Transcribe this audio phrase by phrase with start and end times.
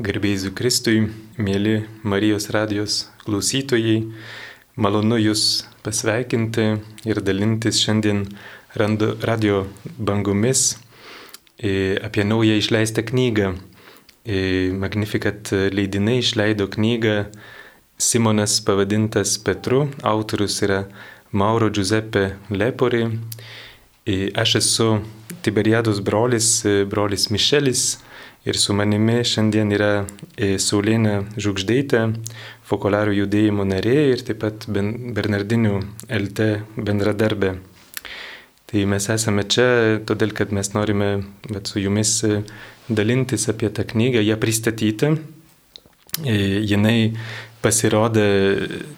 [0.00, 3.98] Garbėsiu Kristui, mėly Marijos radijos klausytojai,
[4.80, 5.42] malonu Jūs
[5.84, 6.64] pasveikinti
[7.04, 8.22] ir dalintis šiandien
[8.80, 9.66] radio
[9.98, 10.78] bangomis
[11.60, 13.52] e, apie naują išleistą knygą.
[14.24, 17.26] E, Magnificat leidinai išleido knygą
[18.00, 20.86] Simonas pavadintas Petru, autorius yra
[21.30, 23.04] Mauro Giuseppe Lepori.
[24.08, 24.92] E, aš esu
[25.44, 27.90] Tiberiados brolis, brolis Mišelis
[28.48, 32.06] Ir su manimi šiandien yra e, Saulėnė Žugždaitė,
[32.64, 35.74] Fokolarių judėjimo narė ir taip pat Bernardinių
[36.08, 36.46] LT
[36.80, 37.50] bendradarbė.
[38.70, 39.68] Tai mes esame čia,
[40.08, 41.10] todėl kad mes norime
[41.50, 42.40] bet su jumis e,
[42.88, 45.12] dalintis apie tą knygą, ją pristatyti.
[46.24, 47.12] E, jinai
[47.60, 48.28] pasirodė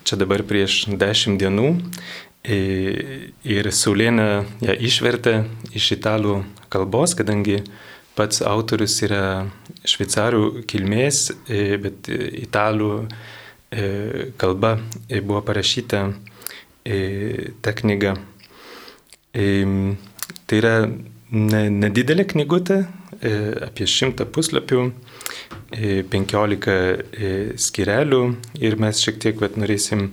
[0.06, 1.72] čia dabar prieš dešimt dienų
[2.46, 4.28] ir Saulėnė
[4.62, 5.40] ją išvertė
[5.74, 7.64] iš italų kalbos, kadangi
[8.12, 9.46] Pats autorius yra
[9.88, 12.90] šveicarų kilmės, e, bet italų
[13.72, 13.86] e,
[14.40, 14.74] kalba
[15.08, 16.04] e, buvo parašyta
[17.62, 18.16] ta knyga.
[19.32, 20.72] Tai yra
[21.30, 22.80] nedidelė knygutė,
[23.68, 24.80] apie šimtą puslapių,
[26.10, 26.74] penkiolika
[27.54, 28.20] skirelių
[28.66, 30.08] ir mes šiek tiek vat, norėsim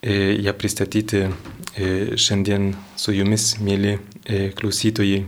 [0.00, 1.26] ją pristatyti
[2.16, 3.98] šiandien su jumis, mėly
[4.56, 5.26] klausytojai.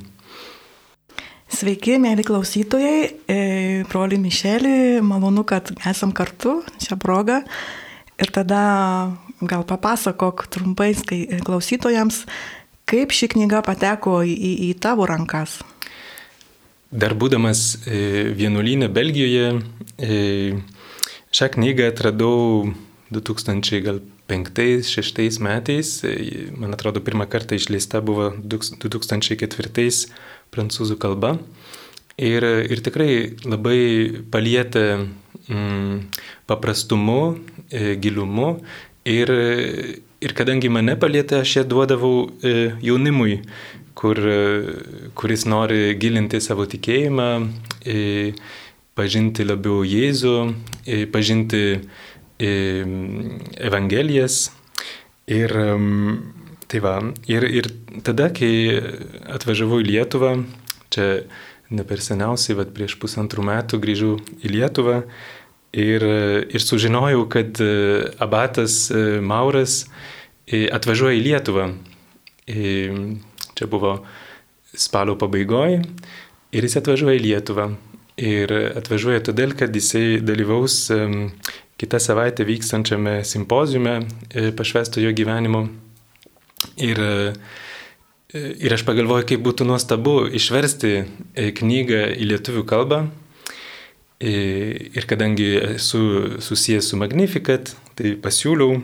[1.49, 3.37] Sveiki, mėly klausytojai, e,
[3.89, 7.41] broli Mišelį, malonu, kad esam kartu šią progą.
[8.21, 10.93] Ir tada gal papasakok trumpai
[11.47, 12.27] klausytojams,
[12.85, 15.63] kaip ši knyga pateko į, į, į tavo rankas.
[16.93, 19.63] Dar būdamas e, vienuolynė Belgijoje,
[19.97, 20.53] e,
[21.33, 22.69] šią knygą atradau
[23.13, 26.05] 2005-2006 metais.
[26.61, 30.09] Man atrodo, pirmą kartą išleista buvo 2004
[30.55, 31.37] prancūzų kalba.
[32.19, 33.81] Ir, ir tikrai labai
[34.33, 35.99] palietė mm,
[36.51, 37.39] paprastumu,
[37.71, 38.57] e, gilumu.
[39.09, 39.31] Ir,
[40.21, 43.39] ir kadangi mane palietė, aš ją duodavau e, jaunimui,
[43.99, 44.19] kur,
[45.19, 47.29] kuris nori gilinti savo tikėjimą,
[47.87, 47.99] e,
[48.99, 50.37] pažinti labiau Jėzų,
[50.87, 52.53] e, pažinti e,
[53.71, 54.49] Evangelijas.
[55.29, 55.53] Ir,
[56.69, 57.67] Tai va, ir, ir
[58.05, 58.77] tada, kai
[59.33, 60.35] atvažiavau į Lietuvą,
[60.93, 61.07] čia
[61.73, 64.11] ne per seniausiai, bet prieš pusantrų metų grįžau
[64.45, 64.99] į Lietuvą
[65.73, 66.05] ir,
[66.53, 67.71] ir sužinojau, kad e,
[68.21, 69.87] abatas e, Mauras
[70.45, 71.71] e, atvažiuoja į Lietuvą.
[72.49, 73.99] Čia buvo
[74.73, 75.83] spalio pabaigoje
[76.53, 77.69] ir jis atvažiuoja į Lietuvą.
[78.19, 80.89] Ir atvažiuoja todėl, kad jisai dalyvaus
[81.79, 84.01] kitą savaitę vykstančiame simpozijume
[84.59, 85.69] pašvestojo gyvenimo
[86.79, 87.01] Ir,
[88.35, 93.03] ir aš pagalvoju, kaip būtų nuostabu išversti e, knygą į lietuvių kalbą.
[94.19, 94.33] E,
[94.99, 96.03] ir kadangi esu
[96.43, 98.83] susijęs su Magnificat, tai pasiūliau,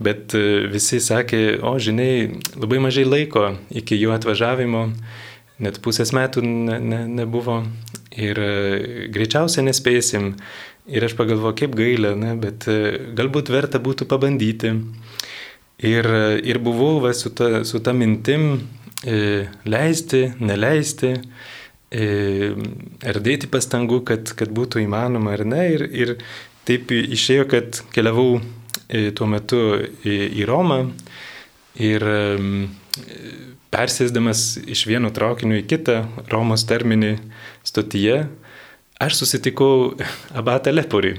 [0.00, 3.50] bet e, visi sakė, o žinai, labai mažai laiko
[3.82, 4.86] iki jų atvažiavimo,
[5.60, 7.60] net pusės metų ne, ne, nebuvo
[8.16, 8.38] ir
[9.12, 10.36] greičiausiai nespėsim.
[10.90, 12.64] Ir aš pagalvoju, kaip gaila, ne, bet
[13.14, 14.72] galbūt verta būtų pabandyti.
[15.80, 16.06] Ir,
[16.44, 18.50] ir buvau va, su, ta, su ta mintim
[19.04, 21.14] e, leisti, neleisti,
[21.88, 22.08] e,
[23.08, 25.62] ar dėti pastangų, kad, kad būtų įmanoma ar ne.
[25.72, 26.14] Ir, ir
[26.68, 28.42] taip išėjo, kad keliavau
[28.88, 29.62] e, tuo metu
[30.04, 30.82] į, į Romą
[31.80, 32.20] ir e,
[33.72, 37.16] persėsdamas iš vieno traukinio į kitą Romos terminį
[37.66, 38.24] stotyje,
[39.00, 39.94] aš susitikau
[40.40, 41.16] abatą Leporį.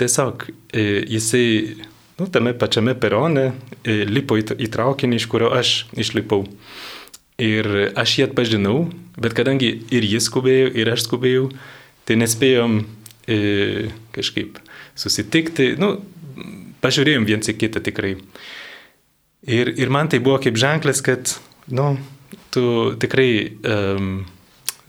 [0.00, 1.46] Tiesiog e, jisai
[2.20, 3.46] nu, tame pačiame perone
[3.80, 6.44] e, lipo į, į traukinį, iš kurio aš išlipau.
[7.40, 7.66] Ir
[7.96, 11.46] aš jį atpažinau, bet kadangi ir jis skubėjo, ir aš skubėjau,
[12.04, 12.82] tai nespėjom
[13.24, 13.38] e,
[14.12, 14.60] kažkaip
[14.98, 15.94] susitikti, nu,
[16.84, 18.18] pažiūrėjom viens į kitą tikrai.
[19.48, 21.32] Ir, ir man tai buvo kaip ženklas, kad,
[21.72, 21.94] nu,
[22.52, 23.32] tu tikrai
[23.64, 24.12] um,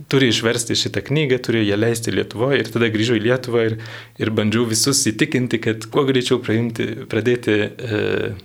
[0.09, 3.77] turi išversti šitą knygą, turi ją leisti Lietuvoje ir tada grįžau į Lietuvą ir,
[4.21, 8.01] ir bandžiau visus įtikinti, kad kuo greičiau praimti, pradėti e,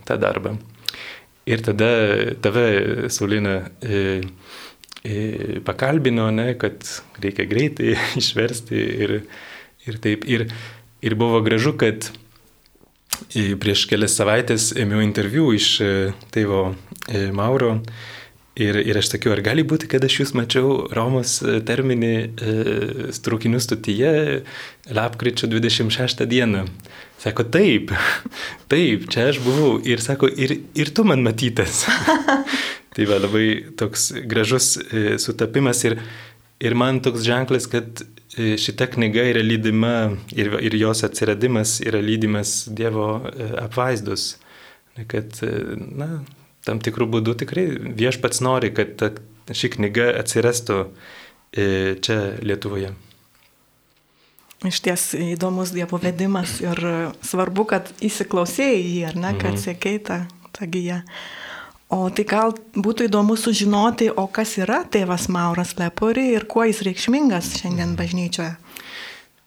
[0.08, 0.56] tą darbą.
[1.46, 1.90] Ir tada
[2.42, 2.66] tave,
[3.14, 4.20] Saulina, e,
[5.06, 6.82] e, pakalbino, ne, kad
[7.22, 9.16] reikia greitai išversti ir,
[9.86, 10.26] ir taip.
[10.26, 10.48] Ir,
[11.06, 12.10] ir buvo gražu, kad
[13.30, 15.94] e, prieš kelias savaitės ėmiau interviu iš e,
[16.34, 16.68] tėvo
[17.06, 17.76] e, Mauro
[18.56, 22.52] Ir, ir aš sakiau, ar gali būti, kad aš jūs mačiau Romos e, terminį e,
[23.20, 24.12] traukinių stotyje
[24.96, 26.62] lapkričio 26 dieną.
[27.20, 27.92] Sako, taip,
[28.72, 29.74] taip, čia aš buvau.
[29.84, 31.82] Ir sako, ir, ir tu man matytas.
[32.96, 35.98] tai va, labai toks gražus e, sutapimas ir,
[36.56, 38.06] ir man toks ženklas, kad
[38.36, 39.92] šita knyga yra lydima
[40.36, 43.18] ir, ir jos atsiradimas yra lydimas Dievo
[43.60, 44.34] apvaizdos.
[45.08, 45.40] Kad,
[45.76, 46.22] na,
[46.66, 47.66] tam tikrų būdų tikrai
[47.96, 49.12] viešpats nori, kad ta,
[49.54, 50.80] ši knyga atsirastų
[51.56, 52.92] čia Lietuvoje.
[54.66, 56.80] Iš ties įdomus Dievo vedimas ir
[57.24, 59.62] svarbu, kad įsiklausėjai jį, ar ne, kad mhm.
[59.62, 60.22] sėkiai tą,
[60.56, 61.02] tą giją.
[61.92, 66.82] O tai gal būtų įdomu sužinoti, o kas yra tėvas Mauras Lepuri ir kuo jis
[66.82, 68.56] reikšmingas šiandien bažnyčioje.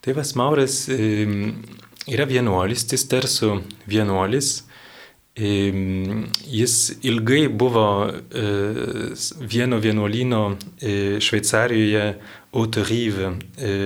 [0.05, 3.57] Tėvas Mauras yra vienuolis, cistersų
[3.91, 4.61] vienuolis.
[5.39, 6.73] Jis
[7.07, 8.45] ilgai buvo e,
[9.39, 12.19] vieno vienuolino e, Šveicarijoje
[12.51, 13.31] Autoryve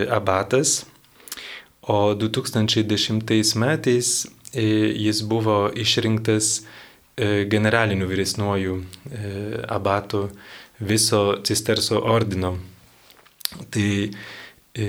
[0.09, 0.85] abatas,
[1.81, 4.63] o 2010 metais e,
[4.97, 6.63] jis buvo išrinktas
[7.15, 10.29] E, generaliniu vyresnuoju e, abatu
[10.79, 12.57] viso cisterso ordino.
[13.69, 14.09] Tai
[14.73, 14.85] e,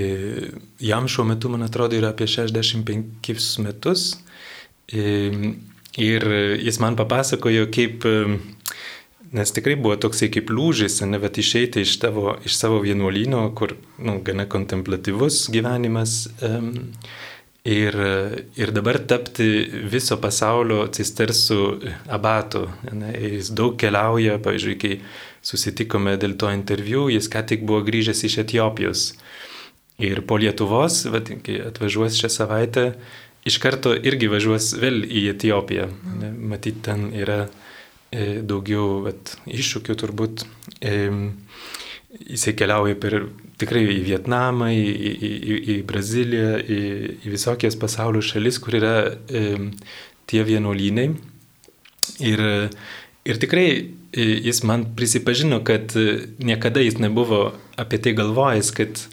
[0.81, 4.15] jam šiuo metu, man atrodo, yra apie 65 metus.
[6.01, 6.27] Ir
[6.59, 8.07] jis man papasakojo, kaip,
[9.35, 13.77] nes tikrai buvo toksai kaip lūžis, ne, bet išeiti iš, tavo, iš savo vienuolyno, kur
[14.03, 16.25] nu, gana kontemplatyvus gyvenimas.
[16.43, 16.91] Um,
[17.65, 17.97] Ir,
[18.61, 19.47] ir dabar tapti
[19.89, 21.61] viso pasaulio cistersų
[22.13, 22.67] abatu.
[22.93, 24.99] Ne, jis daug keliauja, pavyzdžiui, kai
[25.41, 29.07] susitikome dėl to interviu, jis ką tik buvo grįžęs iš Etijopijos.
[29.97, 32.85] Ir po Lietuvos, vat, kai atvažiuos šią savaitę,
[33.45, 35.89] iš karto irgi važiuos vėl į Etijopiją.
[36.53, 40.45] Matyt, ten yra e, daugiau vat, iššūkių turbūt.
[40.81, 40.95] E,
[42.15, 43.19] jisai keliauja per
[43.61, 46.81] tikrai į Vietnamą, į, į, į, į Braziliją, į,
[47.27, 49.45] į visokias pasaulio šalis, kur yra e,
[50.31, 51.09] tie vienuolynai.
[52.25, 52.45] Ir,
[53.27, 55.93] ir tikrai e, jis man prisipažino, kad
[56.39, 57.51] niekada jis nebuvo
[57.81, 59.05] apie tai galvojęs, kad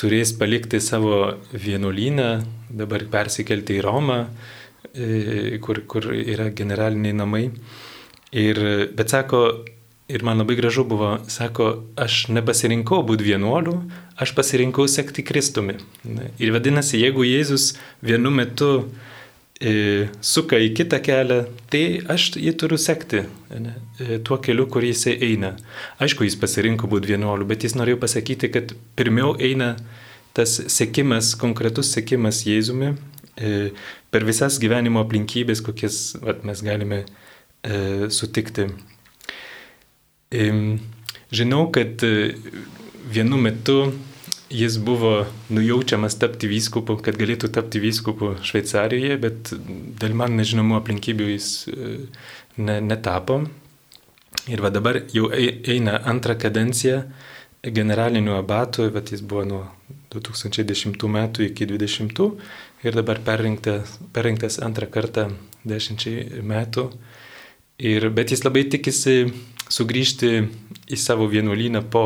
[0.00, 2.30] turės palikti savo vienuolyną,
[2.82, 4.22] dabar persikelti į Romą,
[4.94, 7.44] e, kur, kur yra generaliniai namai.
[8.30, 8.64] Ir,
[8.96, 9.44] bet sako,
[10.10, 13.76] Ir man labai gražu buvo, sako, aš nepasirinkau būti vienuoliu,
[14.18, 15.76] aš pasirinkau sekti Kristumi.
[16.42, 18.88] Ir vadinasi, jeigu Jėzus vienu metu e,
[19.60, 23.26] suka į kitą kelią, tai aš jį turiu sekti
[23.58, 25.54] ne, e, tuo keliu, kur jisai eina.
[26.00, 29.74] Aišku, jis pasirinko būti vienuoliu, bet jis norėjo pasakyti, kad pirmiau eina
[30.36, 32.94] tas sekimas, konkretus sekimas Jėzumi
[33.36, 33.70] e,
[34.10, 38.70] per visas gyvenimo aplinkybės, kokias vat, mes galime e, sutikti.
[40.30, 42.04] Žinau, kad
[43.10, 43.80] vienu metu
[44.50, 49.52] jis buvo nujaučiamas tapti vyskupu, kad galėtų tapti vyskupu Šveicarijoje, bet
[50.00, 51.90] dėl man nežinomų aplinkybių jis e,
[52.58, 53.44] ne, netapo.
[54.50, 57.04] Ir va dabar jau eina antrą kadenciją
[57.62, 59.62] generaliniu abatu, bet jis buvo nuo
[60.14, 65.28] 2010 metų iki 2020 ir dabar perrinktas, perrinktas antrą kartą
[65.68, 66.88] dešimčiai metų.
[67.80, 69.30] Ir, bet jis labai tikisi
[69.70, 70.32] sugrįžti
[70.90, 72.04] į savo vienuolyną po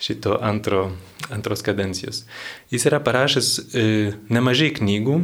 [0.00, 0.90] šito antro,
[1.30, 2.24] antros kadencijos.
[2.72, 3.84] Jis yra parašęs e,
[4.32, 5.18] nemažai knygų,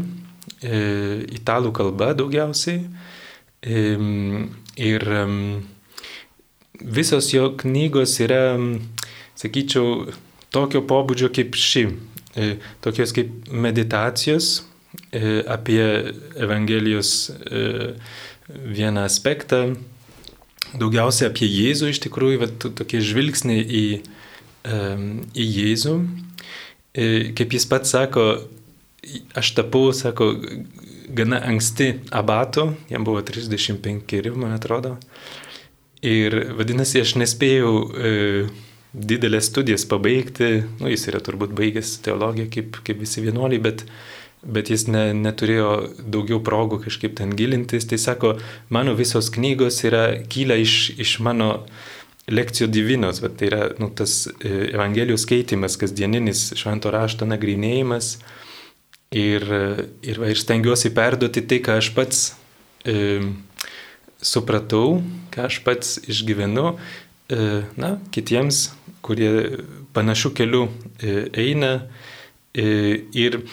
[0.61, 0.81] e,
[1.39, 2.85] italų kalba daugiausiai.
[3.65, 3.81] E,
[4.77, 5.25] ir e,
[6.81, 8.43] visos jo knygos yra,
[9.41, 10.13] sakyčiau,
[10.55, 11.89] tokio pobūdžio kaip ši,
[12.37, 14.61] e, tokios kaip meditacijos
[15.11, 15.83] e, apie
[16.37, 17.95] Evangelijos e,
[18.47, 19.75] vieną aspektą
[20.75, 23.85] daugiausia apie Jėzų iš tikrųjų, bet tokie žvilgsniai į,
[24.67, 25.97] į Jėzų.
[26.97, 27.07] E,
[27.37, 28.27] kaip jis pats sako,
[29.37, 30.33] aš tapau, sako,
[31.17, 34.97] gana anksti abato, jam buvo 35, man atrodo.
[36.07, 38.13] Ir vadinasi, aš nespėjau e,
[38.97, 43.87] didelės studijas pabaigti, nu, jis yra turbūt baigęs teologiją kaip, kaip visi vienuoliai, bet
[44.47, 47.87] bet jis ne, neturėjo daugiau progų kažkaip ten gilintis.
[47.89, 48.35] Tai sako,
[48.71, 51.67] mano visos knygos yra kyla iš, iš mano
[52.33, 58.17] lekcijų divinos, bet tai yra nu, tas e, Evangelijos skaitimas, kasdieninis švento rašto nagrinėjimas.
[59.17, 59.45] Ir,
[60.03, 62.25] ir, ir stengiuosi perduoti tai, ką aš pats
[62.83, 63.21] e,
[64.19, 64.99] supratau,
[65.31, 66.73] ką aš pats išgyvenu,
[67.31, 67.47] e,
[67.79, 68.67] na, kitiems,
[69.07, 69.63] kurie
[69.95, 71.17] panašių kelių e,
[71.47, 71.73] eina.
[72.57, 72.67] E,
[73.15, 73.45] ir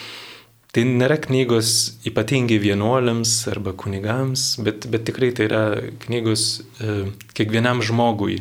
[0.73, 5.59] Tai nėra knygos ypatingai vienuoliams arba kunigams, bet, bet tikrai tai yra
[6.01, 6.45] knygos
[6.81, 6.95] e,
[7.37, 8.39] kiekvienam žmogui.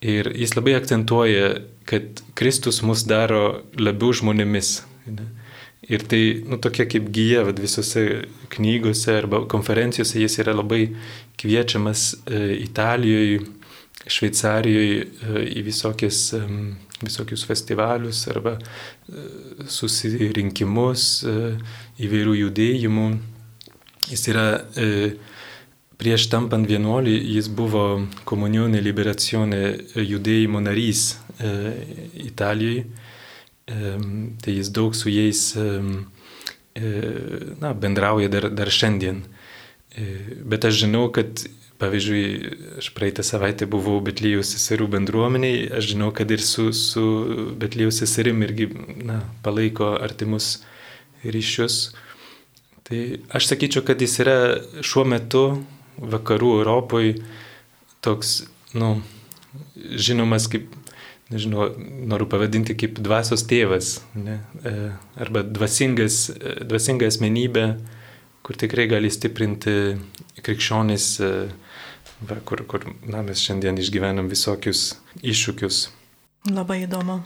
[0.00, 4.76] Ir jis labai akcentuoja, kad Kristus mus daro labiau žmonėmis.
[5.88, 8.04] Ir tai, nu, tokia kaip gyja, vad visose
[8.52, 10.84] knygose arba konferencijose jis yra labai
[11.40, 13.40] kviečiamas e, Italijoje,
[14.08, 15.00] Šveicarijoje
[15.58, 16.20] į visokias,
[17.02, 18.54] visokius festivalius arba
[19.68, 21.08] susirinkimus
[22.06, 23.08] įvairių judėjimų.
[24.08, 24.46] Jis yra
[25.98, 27.84] prieš tampant vienuolį, jis buvo
[28.28, 29.62] komunionė liberacione
[29.98, 31.16] judėjimo narys
[32.14, 32.86] Italijai.
[33.68, 35.42] Tai jis daug su jais
[37.60, 39.24] na, bendrauja dar, dar šiandien.
[40.48, 41.42] Bet aš žinau, kad,
[41.82, 42.24] pavyzdžiui,
[42.80, 47.04] aš praeitą savaitę buvau Betlėjus seserų bendruomeniai, aš žinau, kad ir su, su
[47.58, 48.70] Betlėjus seserim irgi
[49.02, 50.60] na, palaiko artimus
[51.26, 51.80] ryšius.
[52.88, 53.00] Tai
[53.34, 54.38] aš sakyčiau, kad jis yra
[54.86, 55.44] šiuo metu
[55.98, 57.18] vakarų Europoje
[58.04, 58.42] toks,
[58.78, 58.98] nu,
[59.76, 60.70] žinomas kaip,
[61.32, 61.68] nežinau,
[62.08, 64.38] noriu pavadinti kaip dvasios tėvas, ne?
[65.20, 66.28] arba dvasingas,
[66.68, 67.66] dvasinga asmenybė,
[68.46, 69.74] kur tikrai gali stiprinti
[70.40, 71.08] krikščionis,
[72.24, 75.88] va, kur, kur na, mes šiandien išgyvenam visokius iššūkius.
[76.48, 77.20] Labai įdomu.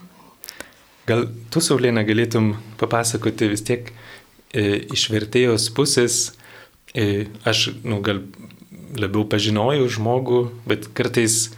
[1.07, 3.91] Gal tu, Saulėna, galėtum papasakoti vis tiek
[4.55, 6.19] e, iš vertėjos pusės,
[6.95, 8.23] e, aš nu, gal
[8.99, 11.53] labiau pažinojau žmogų, bet kartais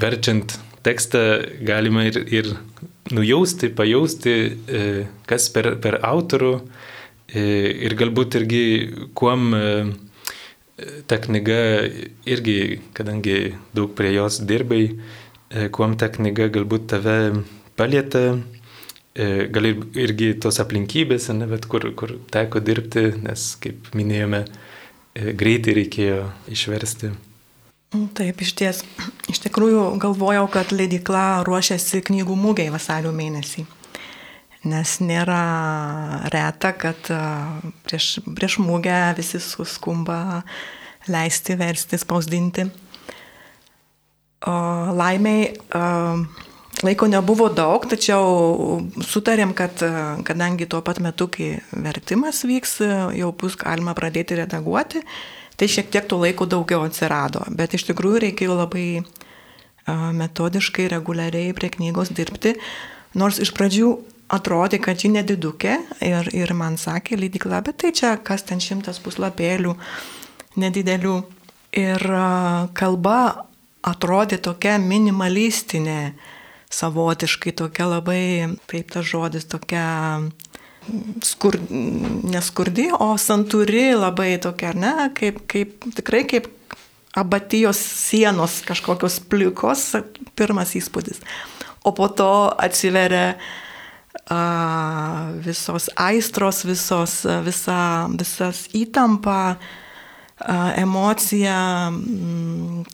[0.00, 1.22] verčiant tekstą
[1.66, 2.52] galima ir, ir
[3.10, 4.36] nujausti, pajausti,
[4.70, 4.86] e,
[5.28, 6.54] kas per, per autorių
[7.30, 7.42] E,
[7.86, 8.62] ir galbūt irgi
[9.14, 9.66] kuom e,
[11.06, 11.58] ta knyga
[12.26, 14.86] irgi, kadangi daug prie jos dirbai,
[15.74, 17.14] kuom ta knyga galbūt tave
[17.78, 18.40] palietė,
[19.54, 19.66] gal
[19.98, 24.44] irgi tos aplinkybės, ne, bet kur, kur teko dirbti, nes, kaip minėjome,
[25.14, 27.12] greitai reikėjo išversti.
[28.14, 28.84] Taip, iš ties.
[29.30, 33.66] Iš tikrųjų galvojau, kad leidikla ruošiasi knygų mūgiai vasario mėnesį
[34.68, 35.40] nes nėra
[36.32, 37.08] reta, kad
[37.86, 40.42] prieš, prieš mūgę visi suskumba
[41.08, 42.66] leisti, versti, spausdinti.
[44.48, 44.56] O
[44.96, 45.52] laimiai
[46.86, 49.82] laiko nebuvo daug, tačiau sutarėm, kad
[50.26, 52.78] kadangi tuo pat metu, kai vertimas vyks,
[53.18, 55.02] jau bus galima pradėti redaguoti,
[55.60, 57.44] tai šiek tiek to laiko daugiau atsirado.
[57.52, 58.86] Bet iš tikrųjų reikėjo labai
[59.90, 62.54] metodiškai, reguliariai prie knygos dirbti.
[63.18, 63.90] Nors iš pradžių
[64.30, 69.02] atrodė, kad ji nedidukė ir, ir man sakė leidikla, bet tai čia kas ten šimtas
[69.02, 69.74] puslapėlių
[70.60, 71.16] nedidelių.
[71.80, 72.02] Ir
[72.74, 73.18] kalba
[73.86, 76.00] atrodė tokia minimalistinė,
[76.70, 78.22] savotiškai tokia labai,
[78.70, 79.84] kaip tas žodis, tokia
[81.26, 81.58] skur,
[82.30, 86.48] neskurdi, o santūri labai tokia, ne, kaip, kaip tikrai kaip
[87.18, 89.88] abatijos sienos kažkokios plikos,
[90.38, 91.20] pirmas įspūdis.
[91.84, 93.34] O po to atsiveria
[94.30, 97.80] uh, visos aistros, visos, visa,
[98.14, 99.56] visas įtampa,
[100.80, 101.56] emocija,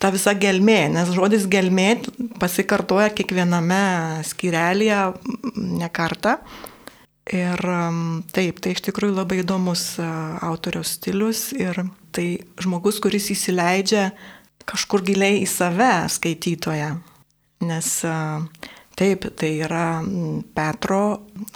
[0.02, 1.88] ta visa gelmė, nes žodis gelmė
[2.40, 5.02] pasikartoja kiekviename skirelėje
[5.56, 6.38] ne kartą.
[7.26, 7.58] Ir
[8.34, 11.80] taip, tai iš tikrųjų labai įdomus autoriaus stilius ir
[12.14, 12.26] tai
[12.62, 14.12] žmogus, kuris įsileidžia
[14.66, 16.94] kažkur giliai į save skaitytoją.
[17.66, 17.90] Nes
[18.96, 20.00] Taip, tai yra
[20.56, 21.00] Petro,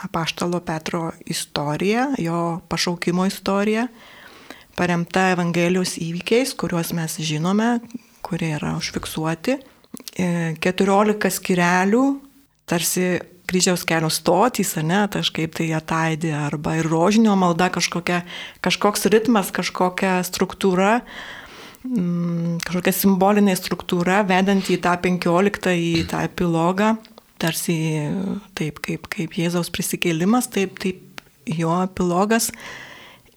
[0.05, 3.87] apaštalo Petro istorija, jo pašaukimo istorija,
[4.81, 7.75] paremta Evangelijos įvykiais, kuriuos mes žinome,
[8.25, 9.59] kurie yra užfiksuoti.
[10.17, 12.05] 14 e, skirelių,
[12.71, 13.11] tarsi
[13.51, 18.23] kryžiaus kelio stotys, ne, kažkaip tai ataidė, arba ir rožinio malda kažkokia,
[18.65, 21.01] kažkoks ritmas, kažkokia struktūra,
[21.85, 26.95] mm, kažkokia simbolinė struktūra, vedant į tą 15, į tą epilogą
[27.41, 27.77] tarsi
[28.59, 32.51] taip kaip, kaip Jėzaus prisikėlimas, taip, taip jo epilogas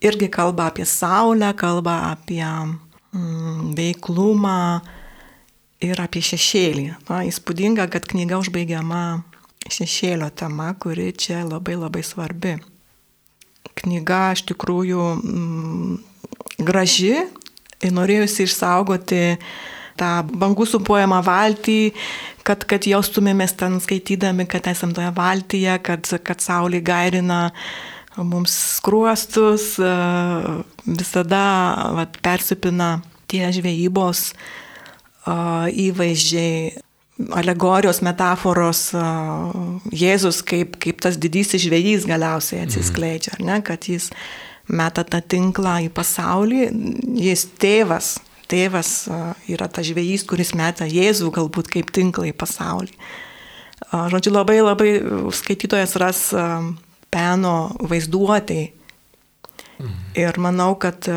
[0.03, 4.81] irgi kalba apie Saulę, kalba apie mm, veiklumą
[5.83, 6.88] ir apie šešėlį.
[7.10, 9.24] Na, įspūdinga, kad knyga užbaigiama
[9.72, 12.57] šešėlio tema, kuri čia labai labai svarbi.
[13.79, 15.95] Knyga iš tikrųjų mm,
[16.67, 17.15] graži
[17.83, 19.24] ir norėjusi išsaugoti
[20.00, 21.93] tą bangų supuojamą valtį,
[22.48, 27.50] kad, kad jaustumėmės ten skaitydami, kad esam toje valtyje, kad, kad saulė gairina
[28.17, 29.74] mums skruostus,
[30.86, 31.46] visada
[31.98, 32.98] vat, persipina
[33.32, 34.32] tie žvejybos
[35.25, 36.74] įvaizdžiai,
[37.38, 38.89] alegorijos, metaforos,
[39.93, 42.70] Jėzus kaip, kaip tas didysis žvejys galiausiai mhm.
[42.70, 44.12] atsiskleidžia, ne, kad jis
[44.67, 46.67] meta tą tinklą į pasaulį,
[47.20, 48.15] jis tėvas,
[48.51, 48.93] tėvas
[49.51, 52.96] yra tas žvėjys, kuris meta Jėzų galbūt kaip tinklą į pasaulį.
[53.93, 54.91] Žodžiu, labai labai
[55.36, 56.22] skaitytojas ras
[57.13, 58.72] peno vaizduotėjai.
[59.79, 60.00] Mhm.
[60.20, 61.08] Ir manau, kad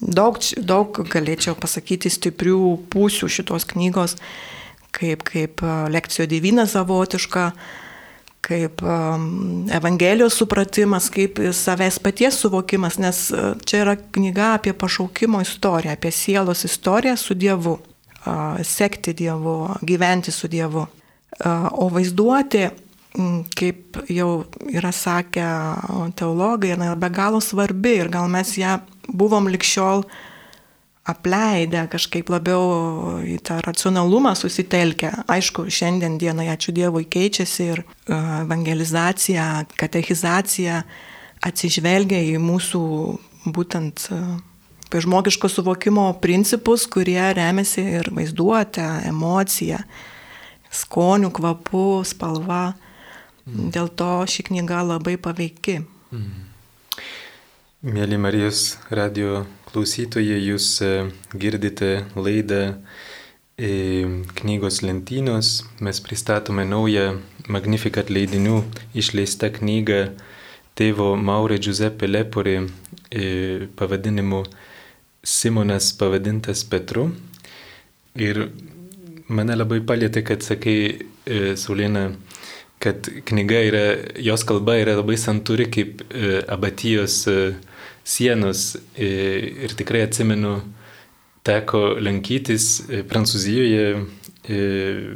[0.00, 4.16] daug, daug galėčiau pasakyti stiprių pusių šitos knygos,
[4.92, 7.52] kaip, kaip lekcijo devyna savotiška,
[8.42, 8.82] kaip
[9.72, 13.28] Evangelijos supratimas, kaip savęs paties suvokimas, nes
[13.68, 17.78] čia yra knyga apie pašaukimo istoriją, apie sielos istoriją su Dievu,
[18.66, 20.86] sekti Dievu, gyventi su Dievu.
[21.72, 22.66] O vaizduoti
[23.58, 25.46] kaip jau yra sakę
[26.16, 28.78] teologai, yra be galo svarbi ir gal mes ją
[29.08, 30.06] buvom likščiol
[31.12, 35.10] apleidę, kažkaip labiau į tą racionalumą susitelkę.
[35.30, 40.84] Aišku, šiandien dienai, ačiū Dievui, keičiasi ir evangelizacija, katechizacija
[41.42, 42.82] atsižvelgia į mūsų
[43.50, 44.06] būtent
[44.92, 49.80] žmogiško suvokimo principus, kurie remiasi ir vaizduotę, emociją,
[50.72, 52.64] skonių, kvapų, spalva.
[53.46, 55.80] Dėl to ši knyga labai paveiki.
[56.14, 56.42] Mm.
[57.82, 59.40] Mėly Marijos radio
[59.72, 60.90] klausytojai, jūs e,
[61.34, 62.60] girdite laidą
[63.58, 63.70] e,
[64.38, 65.64] knygos lentynos.
[65.82, 67.16] Mes pristatome naują
[67.50, 68.60] Magnificat leidinių
[68.94, 69.98] išleistą knygą
[70.78, 74.44] tėvo Maurė Giuseppe Lepori e, pavadinimu
[75.26, 77.08] Simonas pavadintas Petru.
[78.14, 78.44] Ir
[79.26, 81.08] mane labai palėtė, kad sakai,
[81.58, 82.12] Saulėna,
[82.82, 83.84] kad knyga yra,
[84.18, 87.36] jos kalba yra labai santuri kaip e, abatijos e,
[88.04, 89.10] sienos e,
[89.66, 90.56] ir tikrai atsimenu,
[91.46, 92.66] teko lankytis
[93.10, 93.86] Prancūzijoje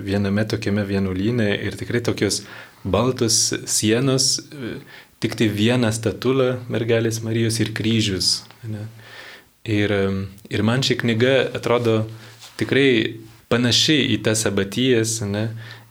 [0.06, 2.40] viename tokiame vienuolyne ir tikrai tokios
[2.82, 3.36] baltos
[3.70, 4.40] sienos,
[5.22, 8.40] tik tai viena statula mergelės Marijos ir kryžius.
[8.66, 8.82] Ne?
[9.70, 9.94] Ir,
[10.50, 12.00] ir man ši knyga atrodo
[12.58, 12.90] tikrai
[13.50, 15.48] panaši į tas abatijas, ne?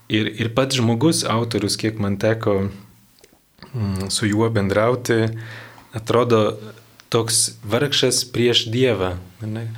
[0.10, 2.68] Ir, ir pats žmogus, autorius, kiek man teko
[3.74, 5.24] mm, su juo bendrauti,
[5.98, 6.42] atrodo
[7.10, 9.16] toks vargšas prieš Dievą.
[9.42, 9.70] Ne?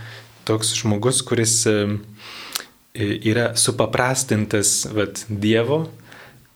[0.48, 1.78] Toks žmogus, kuris e,
[2.98, 5.86] yra supaprastintas vat, Dievo,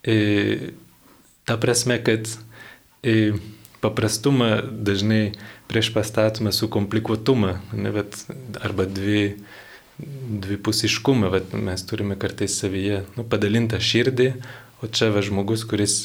[0.04, 0.74] e,
[1.46, 2.28] ta prasme, kad
[3.04, 3.34] e,
[3.82, 5.32] paprastumą dažnai
[5.72, 8.18] prieš pastatome su komplikuotumą, ne, vat,
[8.62, 9.38] arba dvi
[10.42, 14.32] dvipusiškumą, vat, mes turime kartais savyje nu, padalintą širdį,
[14.82, 15.96] o čia va žmogus, kuris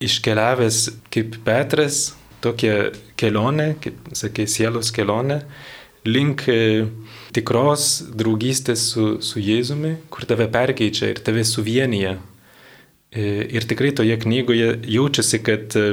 [0.00, 2.10] iškeliavęs kaip Petras,
[2.44, 5.42] tokia kelionė, kaip sakai, sielos kelionė,
[6.08, 6.86] link e,
[7.36, 12.16] tikros draugystės su, su Jėzumi, kur tave perkeičia ir tave suvienyje.
[13.10, 15.88] E, ir tikrai toje knygoje jaučiasi, kad e,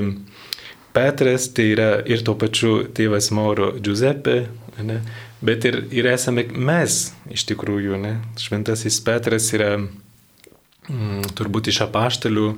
[0.98, 4.48] Petras tai yra ir tuo pačiu tėvas Mauro Giuseppe,
[4.82, 5.02] ne,
[5.42, 8.00] bet ir, ir esame mes iš tikrųjų.
[8.02, 8.18] Ne?
[8.42, 12.50] Šventasis Petras yra mm, turbūt iš apaštalių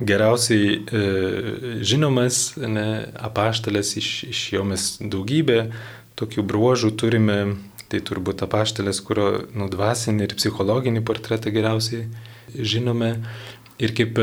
[0.00, 1.00] geriausiai e,
[1.84, 2.86] žinomas ne,
[3.20, 5.66] apaštalas, iš, iš jo mes daugybę
[6.20, 7.40] tokių bruožų turime.
[7.90, 12.04] Tai turbūt apaštalas, kurio nudvasinį ir psichologinį portretą geriausiai
[12.54, 13.16] žinome.
[13.82, 14.20] Ir kaip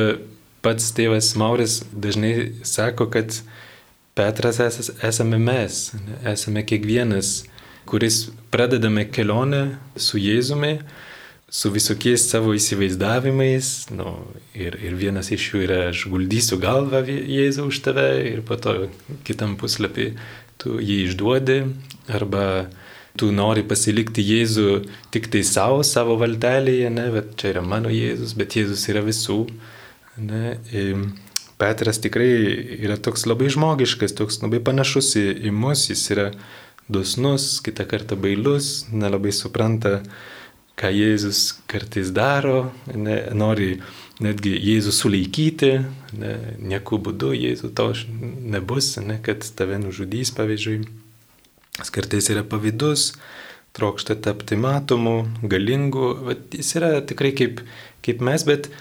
[0.64, 3.36] pats tėvas Mauris dažnai sako, kad
[4.16, 5.92] Petras es, esame mes,
[6.24, 7.42] esame kiekvienas
[7.88, 10.78] kuris pradedame kelionę su Jėzumi,
[11.50, 13.70] su visokiais savo įsivaizdavimais.
[13.96, 14.18] Nu,
[14.56, 18.90] ir, ir vienas iš jų yra, aš guldysiu galvą Jėzų už tave ir po to
[19.28, 20.12] kitam puslapį
[20.60, 21.62] tu jį išduodi.
[22.12, 22.68] Arba
[23.18, 24.68] tu nori pasilikti Jėzų
[25.14, 29.46] tik tai savo, savo valtelėje, ne, bet čia yra mano Jėzus, bet Jėzus yra visų.
[30.18, 31.08] Ne, ir
[31.58, 32.30] Petras tikrai
[32.78, 36.28] yra toks labai žmogiškas, toks labai panašus į, į mus, jis yra
[36.90, 40.02] dosnus, kitą kartą bailus, nelabai supranta,
[40.78, 43.80] ką Jėzus kartais daro, ne, nori
[44.24, 45.72] netgi Jėzų sulaikyti,
[46.18, 47.90] ne, nieku būdu Jėzų to
[48.54, 50.86] nebus, ne, kad tave nužudys, pavyzdžiui.
[51.78, 53.12] Jis kartais yra pavydus,
[53.78, 57.62] trokšta tapti matomu, galingu, bet jis yra tikrai kaip,
[58.06, 58.72] kaip mes, bet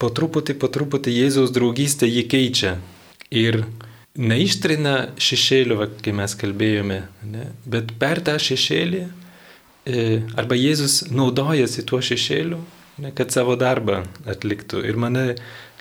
[0.00, 2.76] po truputį, po truputį Jėzaus draugystė jį keičia.
[3.32, 3.64] Ir
[4.18, 7.00] neištrina šešėlių, va, kai mes kalbėjome,
[7.32, 7.48] ne?
[7.64, 10.04] bet per tą šešėlį e,
[10.38, 12.60] arba Jėzus naudojasi tuo šešėliu,
[13.00, 14.84] ne, kad savo darbą atliktų.
[14.84, 15.26] Ir mane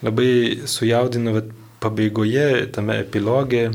[0.05, 1.43] labai sujaudino va,
[1.83, 3.67] pabaigoje, tame epilogė,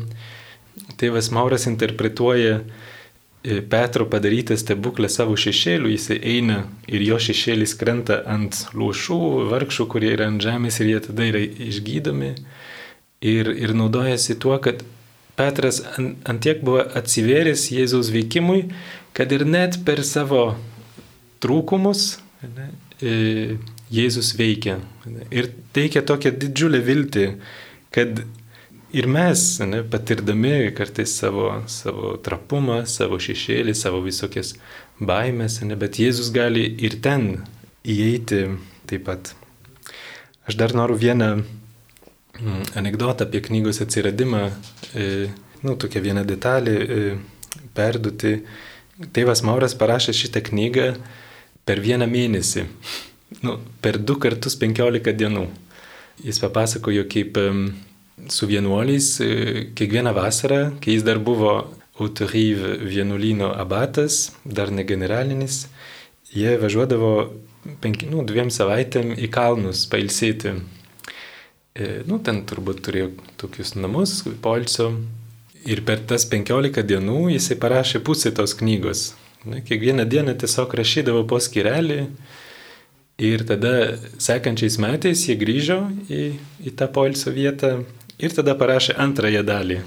[0.97, 8.23] tėvas Mauras interpretuoja e, Petro padarytą stebuklą savo šešėliu, jis eina ir jo šešėlis krenta
[8.25, 9.21] ant lūšų,
[9.53, 12.33] vargšų, kurie yra ant žemės ir jie tada yra išgydomi
[13.27, 14.85] ir, ir naudojasi tuo, kad
[15.37, 15.83] Petras
[16.25, 18.71] antiek buvo atsivėręs Jėzaus veikimui,
[19.17, 20.55] kad ir net per savo
[21.45, 22.07] trūkumus
[22.57, 22.71] ne,
[23.05, 23.59] e,
[23.93, 24.79] Jėzus veikia.
[25.31, 27.27] Ir teikia tokią didžiulę viltį,
[27.95, 28.25] kad
[28.97, 34.55] ir mes, ne, patirdami kartais savo, savo trapumą, savo šešėlį, savo visokias
[34.99, 37.45] baimės, ne, bet Jėzus gali ir ten
[37.87, 38.47] įeiti
[38.89, 39.35] taip pat.
[40.49, 41.31] Aš dar noriu vieną
[42.77, 44.43] anegdotą apie knygos atsiradimą,
[44.95, 45.29] e,
[45.63, 47.03] nu, tokia viena detalė e,
[47.77, 48.41] perduoti.
[49.13, 50.87] Tėvas Mauras parašė šitą knygą
[51.69, 52.65] per vieną mėnesį,
[53.45, 55.47] nu, per du kartus penkiolika dienų.
[56.25, 57.37] Jis papasakojo, kaip
[58.33, 59.33] su vienuoliais e,
[59.77, 61.59] kiekvieną vasarą, kai jis dar buvo
[61.97, 65.63] Autoryv vienuolyno abatas, dar ne generalinis,
[66.29, 67.13] jie važiuodavo
[67.81, 70.53] penki, nu, dviem savaitėm į kalnus pailsėti.
[71.77, 73.11] E, nu, ten turbūt turėjo
[73.41, 74.93] tokius namus, polsio.
[75.67, 79.11] Ir per tas penkiolika dienų jisai parašė pusę tos knygos.
[79.47, 82.01] Ne, kiekvieną dieną tiesiog rašydavo po skirelį.
[83.27, 83.75] Ir tada
[84.21, 85.79] sekančiais metais jie grįžo
[86.13, 86.25] į,
[86.69, 87.79] į tą polsio vietą
[88.17, 89.83] Ir tada parašė antrąją dalį.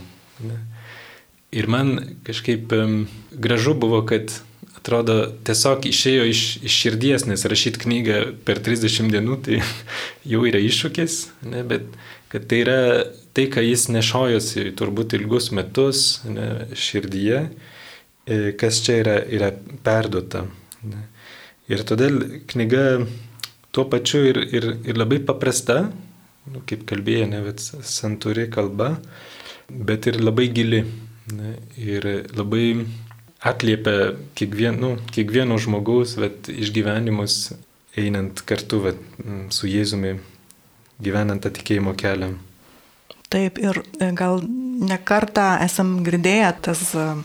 [1.49, 1.95] Ir man
[2.28, 2.99] kažkaip um,
[3.34, 4.30] gražu buvo, kad
[4.80, 9.60] atrodo tiesiog išėjo iš, iš širdies, nes rašyti knygą per 30 dienų tai
[10.32, 11.20] jau yra iššūkis,
[11.52, 11.88] ne, bet
[12.32, 12.80] kad tai yra
[13.34, 17.42] tai, ką jis nešojosi turbūt ilgus metus ne, širdyje,
[18.26, 19.52] e, kas čia yra, yra
[19.86, 20.46] perduota.
[20.86, 21.06] Ne.
[21.70, 22.84] Ir todėl knyga
[23.76, 25.84] tuo pačiu ir, ir, ir labai paprasta,
[26.50, 28.96] nu, kaip kalbėjo, ne, bet santūri kalba,
[29.70, 30.84] bet ir labai gili.
[31.30, 32.80] Ne, ir labai
[33.39, 37.56] atliepia kiekvien, nu, kiekvieno žmogaus vat, išgyvenimus
[37.99, 39.02] einant kartu vat,
[39.56, 40.17] su Jėzumi,
[41.04, 42.34] gyvenant atikėjimo kelią.
[43.30, 44.41] Taip, ir e, gal
[44.89, 47.19] nekartą esam girdėję tas uh,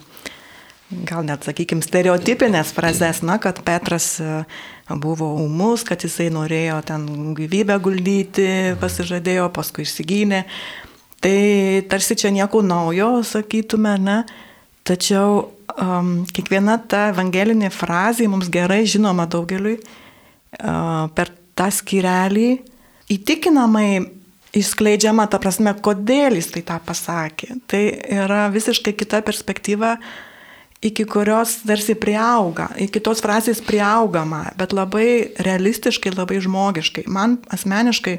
[1.02, 4.42] gal net, sakykime, stereotipinės frazes, na, kad Petras e,
[5.00, 7.06] buvo umus, kad jisai norėjo ten
[7.38, 8.48] gyvybę guldyti,
[8.82, 10.44] pasižadėjo, paskui išsigynė.
[11.24, 11.38] Tai
[11.88, 14.18] tarsi čia nieko naujo, sakytume, ne?
[14.84, 22.50] Tačiau um, kiekviena ta evangelinė frazė mums gerai žinoma daugeliui uh, per tą skirelį
[23.14, 23.88] įtikinamai
[24.54, 27.58] išskleidžiama, ta prasme, kodėl jis tai tą pasakė.
[27.70, 27.82] Tai
[28.14, 29.96] yra visiškai kita perspektyva,
[30.84, 37.06] iki kurios tarsi priauga, iki tos frazės priaugama, bet labai realistiškai, labai žmogiškai.
[37.10, 38.18] Man asmeniškai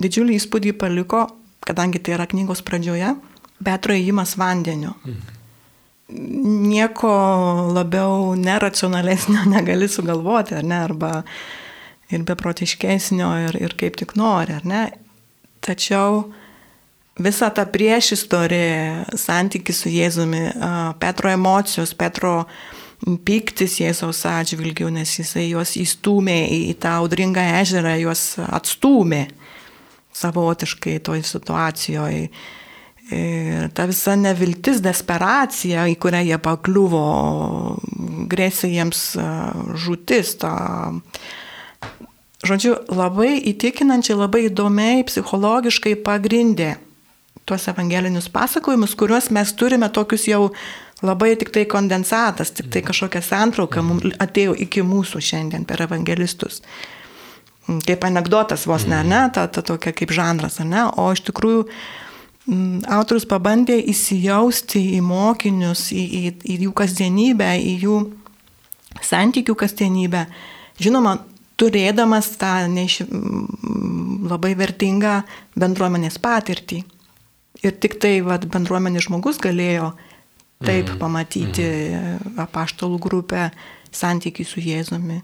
[0.00, 1.26] didžiulį įspūdį paliko,
[1.64, 3.14] kadangi tai yra knygos pradžioje,
[3.64, 4.96] Petro įėjimas vandeniu.
[5.04, 5.43] Mhm.
[6.14, 7.10] Nieko
[7.74, 11.12] labiau neracionalesnio negali sugalvoti, ar ne, arba
[12.12, 14.84] ir beprotiškesnio, ir, ir kaip tik nori, ar ne.
[15.64, 16.22] Tačiau
[17.24, 18.64] visa ta priešistorė,
[19.18, 20.44] santykis su Jėzumi,
[21.00, 22.44] Petro emocijos, Petro
[23.26, 29.26] piktis Jėzaus atžvilgių, nes jisai juos įstumė į tą audringą ežerą, juos atstumė
[30.14, 32.28] savotiškai toj situacijoje.
[33.12, 37.04] Ir ta visa neviltis, desperacija, į kurią jie pakliuvo,
[38.32, 39.02] grėsė jiems
[39.84, 40.38] žūtis.
[40.40, 40.54] Ta...
[42.44, 46.74] Žodžiu, labai įtikinančiai, labai įdomiai, psichologiškai pagrindė
[47.44, 50.48] tuos evangelinius pasakojimus, kuriuos mes turime tokius jau
[51.04, 52.88] labai tik tai kondensatas, tik tai mhm.
[52.88, 54.20] kažkokia santrauka mums mhm.
[54.24, 56.62] atėjo iki mūsų šiandien per evangelistus.
[57.64, 61.62] Kaip anegdotas vos ne, ne, ta, ta tokia kaip žanras, ne, o iš tikrųjų
[62.44, 68.00] autorius pabandė įsijausti į mokinius, į, į, į jų kasdienybę, į jų
[69.04, 70.26] santykių kasdienybę.
[70.82, 71.16] Žinoma,
[71.60, 75.22] turėdamas tą neiš, mm, labai vertingą
[75.56, 76.82] bendruomenės patirtį.
[77.64, 79.94] Ir tik tai vat, bendruomenės žmogus galėjo
[80.64, 80.98] taip mm.
[81.00, 82.34] pamatyti mm.
[82.44, 83.48] apaštalų grupę
[83.94, 85.22] santykiai su Jėzumi.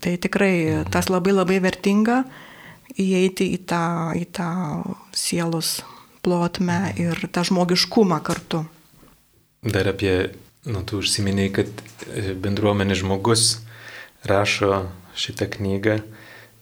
[0.00, 0.92] Tai tikrai mm.
[0.94, 2.22] tas labai labai vertinga
[3.00, 3.84] įeiti į tą,
[4.16, 4.50] į tą
[5.16, 5.80] sielos
[6.24, 8.64] plotmę ir tą žmogiškumą kartu.
[9.64, 10.32] Dar apie,
[10.68, 11.68] nu, tu užsiminiai, kad
[12.40, 13.46] bendruomenės žmogus
[14.28, 14.86] rašo
[15.16, 16.00] šitą knygą.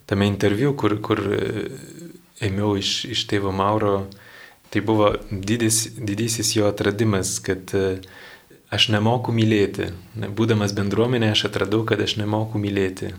[0.08, 1.20] Tame interviu, kur, kur
[2.44, 4.06] ėmiau iš, iš tėvo Mauro,
[4.72, 8.00] tai buvo didis, didysis jo atradimas, kad e,
[8.74, 9.90] aš nemoku mylėti.
[10.38, 13.12] Būdamas bendruomenė, aš atradau, kad aš nemoku mylėti.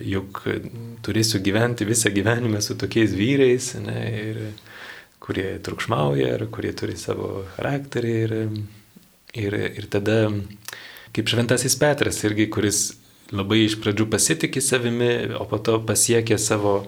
[0.00, 0.58] Juk e,
[1.04, 4.40] turėsiu gyventi visą gyvenimą su tokiais vyrais, ne, ir,
[5.22, 8.16] kurie trukšmauja, ar kurie turi savo charakterį.
[8.22, 8.34] Ir,
[9.38, 10.26] ir, ir tada,
[11.14, 12.82] kaip šventasis Petras irgi, kuris
[13.32, 16.82] labai iš pradžių pasitikė savimi, o po to pasiekė savo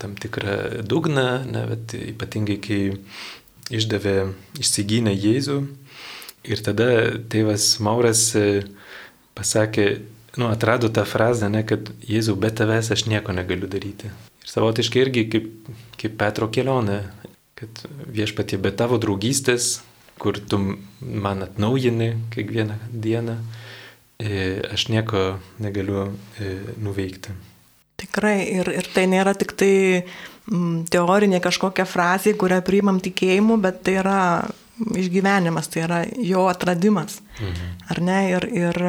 [0.00, 2.80] tam tikrą dugną, ne, bet ypatingai kai
[3.70, 4.16] išdavė,
[4.60, 5.58] išsigynė Jėzų.
[6.48, 6.88] Ir tada
[7.32, 8.62] tėvas Mauras e,
[9.36, 10.00] pasakė,
[10.40, 14.08] nu, atrado tą frazę, ne, kad Jėzau, be tavęs aš nieko negaliu daryti.
[14.40, 15.50] Ir savotiškai irgi kaip,
[16.00, 17.02] kaip Petro kelionė,
[17.60, 19.82] kad viešpatie be tavo draugystės,
[20.20, 20.58] kur tu
[21.00, 23.36] man atnaujini kiekvieną dieną,
[24.20, 24.32] e,
[24.72, 25.26] aš nieko
[25.60, 27.36] negaliu e, nuveikti.
[28.00, 29.74] Tikrai, ir, ir tai nėra tik tai
[30.90, 34.20] teorinė kažkokia frazė, kurią priimam tikėjimu, bet tai yra
[34.80, 37.20] išgyvenimas, tai yra jo atradimas.
[37.38, 37.72] Mhm.
[37.92, 38.20] Ar ne?
[38.32, 38.82] Ir, ir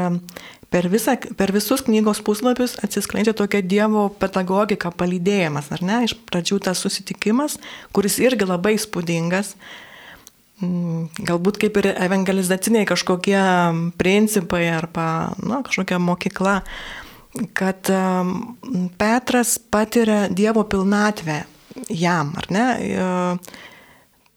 [0.72, 6.02] per, visą, per visus knygos puslapius atsiskleidžia tokia Dievo pedagogika, palydėjimas, ar ne?
[6.08, 7.60] Iš pradžių tas susitikimas,
[7.96, 9.54] kuris irgi labai spūdingas,
[10.64, 13.42] mm, galbūt kaip ir evangelizaciniai kažkokie
[14.00, 15.08] principai arba
[15.44, 16.62] na, kažkokia mokykla,
[17.56, 17.92] kad
[19.00, 21.44] Petras patiria Dievo pilnatvę
[21.88, 22.66] jam, ar ne?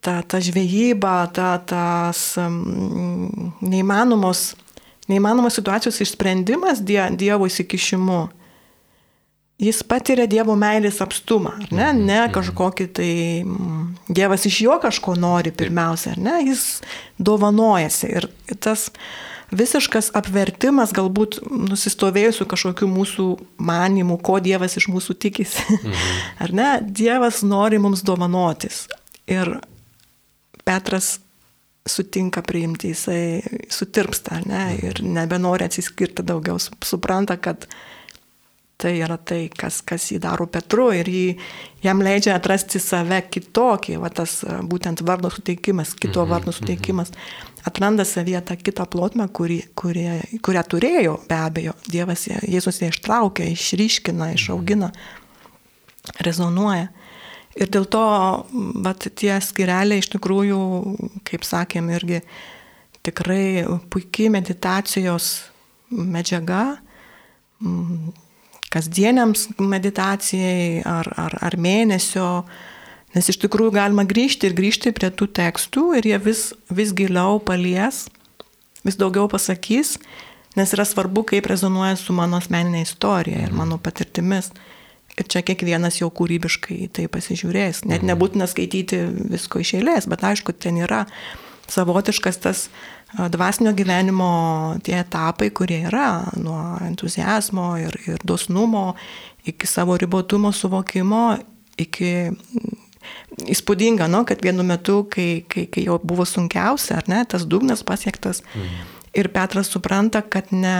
[0.05, 4.53] Ta, ta žvejyba, ta, tas neįmanomos
[5.11, 8.21] neįmanomas situacijos išsprendimas die, Dievo įsikišimu,
[9.63, 11.91] jis patiria Dievo meilės apstumą, ar ne?
[11.91, 12.33] Mhm, ne mhm.
[12.35, 13.11] kažkokį tai
[14.09, 16.41] Dievas iš jo kažko nori pirmiausia, ar ne?
[16.49, 16.83] Jis
[17.19, 18.29] dovanojasi ir
[18.63, 18.91] tas
[19.55, 23.29] visiškas apvertimas galbūt nusistovėjusių kažkokių mūsų
[23.63, 25.63] manimų, ko Dievas iš mūsų tikisi.
[25.79, 26.01] Mhm.
[26.45, 26.71] Ar ne?
[26.83, 28.87] Dievas nori mums dovanotis.
[29.31, 29.59] Ir
[30.65, 31.19] Petras
[31.87, 34.87] sutinka priimti, jisai sutirpsta, ne, mhm.
[34.87, 37.69] ir nebenori atsiskirti daugiau, supranta, kad
[38.81, 41.27] tai yra tai, kas, kas jį daro Petru ir jį,
[41.85, 46.59] jam leidžia atrasti save kitokį, va tas būtent vardo suteikimas, kito mhm, vardo mhm.
[46.59, 47.13] suteikimas,
[47.65, 51.77] atranda savyje tą kitą plotmę, kuri, kurie, kurią turėjo be abejo.
[51.89, 54.91] Dievas, Jėzus ją ištraukia, išryškina, išaugina,
[56.27, 56.91] rezonuoja.
[57.55, 58.03] Ir dėl to
[58.83, 60.61] vat, tie skireliai iš tikrųjų,
[61.29, 62.21] kaip sakėm, irgi
[63.07, 63.63] tikrai
[63.93, 65.29] puikiai meditacijos
[65.95, 66.79] medžiaga,
[67.63, 68.13] mm,
[68.75, 72.43] kasdieniams meditacijai ar, ar, ar mėnesio,
[73.15, 77.39] nes iš tikrųjų galima grįžti ir grįžti prie tų tekstų ir jie vis, vis giliau
[77.39, 78.09] palies,
[78.83, 79.95] vis daugiau pasakys,
[80.59, 84.51] nes yra svarbu, kaip rezonuoja su mano asmeninė istorija ir mano patirtimis.
[85.15, 87.85] Ir čia kiekvienas jau kūrybiškai tai pasižiūrės.
[87.87, 88.11] Net mhm.
[88.11, 91.05] nebūtina skaityti visko iš eilės, bet aišku, ten yra
[91.71, 92.67] savotiškas tas
[93.31, 94.31] dvasinio gyvenimo
[94.85, 98.95] tie etapai, kurie yra nuo entuzijazmo ir, ir dosnumo
[99.47, 101.37] iki savo ribotumo suvokimo,
[101.79, 102.11] iki
[103.51, 107.85] įspūdinga, nu, kad vienu metu, kai, kai, kai jau buvo sunkiausia, ar ne, tas dugnas
[107.87, 108.95] pasiektas mhm.
[109.21, 110.77] ir Petras supranta, kad ne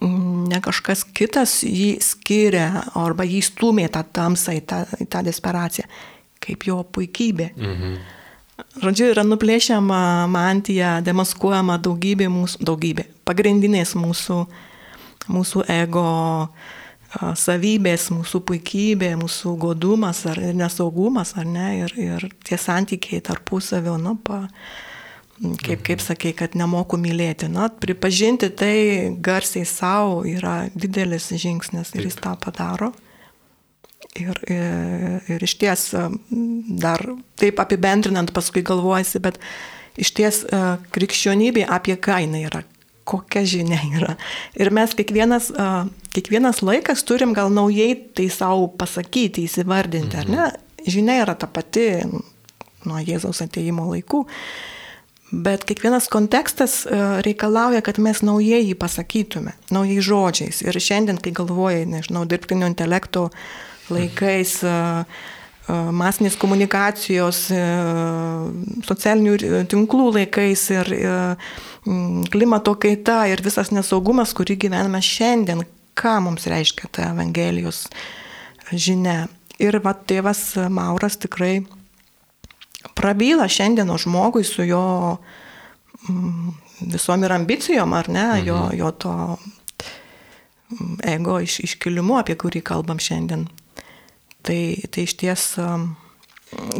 [0.00, 5.86] ne kažkas kitas jį skiria arba jį stumė tą tamsą į tą, į tą desperaciją,
[6.40, 7.52] kaip jo puikybė.
[7.56, 8.00] Mhm.
[8.80, 14.36] Žodžiu, yra nuplėšiama mantija, demaskuojama daugybė mūsų, daugybė, pagrindinės mūsų,
[15.32, 16.04] mūsų ego
[17.40, 24.14] savybės, mūsų puikybė, mūsų godumas ar nesaugumas, ar ne, ir, ir tie santykiai tarpusavio, nu,
[24.22, 24.44] pa,
[25.40, 27.48] kaip, kaip sakei, kad nemoku mylėti.
[27.52, 28.74] Na, pripažinti tai
[29.22, 32.92] garsiai savo yra didelis žingsnis ir jis tą padaro.
[34.18, 35.84] Ir, ir, ir iš ties
[36.82, 37.04] dar
[37.38, 39.38] taip apibendrinant paskui galvojasi, bet
[40.00, 40.40] iš ties
[40.94, 42.64] krikščionybė apie jinai yra,
[43.04, 44.16] kokia žinia yra.
[44.58, 45.52] Ir mes kiekvienas,
[46.16, 50.42] kiekvienas laikas turim gal naujai tai savo pasakyti, įsivardinti, ar ne?
[50.48, 50.66] Mhm.
[50.90, 51.90] Žinia yra ta pati
[52.88, 54.24] nuo Jėzaus ateimo laikų.
[55.30, 60.58] Bet kiekvienas kontekstas e, reikalauja, kad mes naujai jį pasakytume, naujai žodžiais.
[60.66, 63.28] Ir šiandien, kai galvojai, nežinau, dirbtinio intelekto
[63.94, 67.44] laikais, e, e, masinės komunikacijos,
[68.90, 70.94] socialinių tinklų laikais ir
[72.34, 75.62] klimato kaita ir visas nesaugumas, kurį gyvename šiandien,
[75.94, 77.84] ką mums reiškia ta Evangelijos
[78.72, 79.28] žinia.
[79.62, 81.60] Ir va, tėvas Mauras tikrai
[82.94, 85.16] prabyla šiandieno žmogui su jo
[86.08, 86.48] mm,
[86.80, 88.46] visom ir ambicijom, ar ne, mhm.
[88.46, 89.36] jo, jo to
[90.70, 93.48] mm, ego iš, iškilimu, apie kurį kalbam šiandien.
[94.42, 95.90] Tai, tai iš ties um,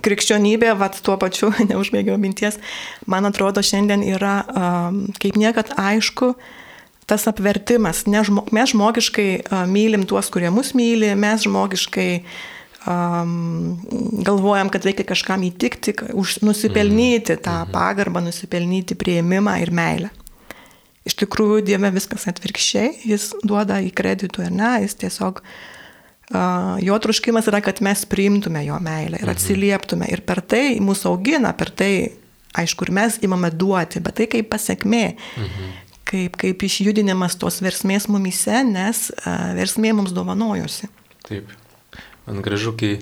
[0.01, 2.57] krikščionybė, vat tuo pačiu, neužbėgiau minties,
[3.07, 4.41] man atrodo šiandien yra
[5.21, 6.33] kaip niekad aišku,
[7.11, 8.07] tas apvertimas.
[8.07, 9.29] Ne, žmo, mes žmogiškai
[9.69, 12.35] mylim tuos, kurie mus myli, mes žmogiškai uh,
[12.87, 13.79] um,
[14.25, 17.75] galvojam, kad reikia kažkam įtikti, už, nusipelnyti tą mhm.
[17.75, 20.11] pagarbą, nusipelnyti prieimimą ir meilę.
[21.09, 26.99] Iš tikrųjų, Dieve viskas atvirkščiai, jis duoda į kreditų ir ne, jis tiesiog, uh, jo
[27.03, 29.37] truškimas yra, kad mes priimtume jo meilę ir mhm.
[29.37, 30.11] atsilieptume.
[30.13, 31.93] Ir per tai mūsų augina, per tai,
[32.61, 35.07] aišku, ir mes imame duoti, bet tai kaip pasiekmė.
[35.37, 35.79] Mhm.
[36.11, 40.89] Kaip, kaip išjudinimas tos versmės mumise, nes uh, versmė mums dovanojosi.
[41.29, 41.53] Taip.
[42.31, 42.93] Man gražu, kai